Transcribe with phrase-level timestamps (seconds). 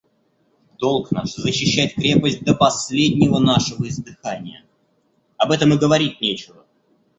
[0.79, 4.65] –Долг наш защищать крепость до последнего нашего издыхания;
[5.37, 6.65] об этом и говорить нечего.